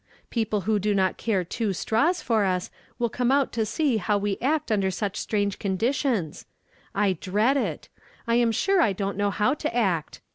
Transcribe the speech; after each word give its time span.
People 0.31 0.61
who 0.61 0.79
do 0.79 0.95
not 0.95 1.17
care 1.17 1.43
two 1.43 1.73
straws 1.73 2.23
for 2.23 2.43
us, 2.43 2.71
will 2.97 3.07
come 3.07 3.31
out 3.31 3.51
to 3.53 3.67
see 3.67 3.99
liow 3.99 4.19
we 4.19 4.35
act 4.41 4.71
under 4.71 4.89
such 4.89 5.15
strange 5.15 5.59
conditions. 5.59 6.47
I 6.95 7.13
dread 7.13 7.55
it. 7.55 7.87
I 8.25 8.33
am 8.33 8.51
sure 8.51 8.81
I 8.81 8.93
don't 8.93 9.15
know 9.15 9.29
how 9.29 9.53
to 9.53 9.75
act. 9.75 10.19